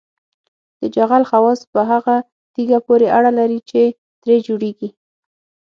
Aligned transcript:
د 0.79 0.81
جغل 0.95 1.23
خواص 1.29 1.59
په 1.73 1.81
هغه 1.91 2.15
تیږه 2.53 2.79
پورې 2.87 3.07
اړه 3.17 3.31
لري 3.39 3.59
چې 3.69 3.81
ترې 4.21 4.35
جوړیږي 4.47 4.89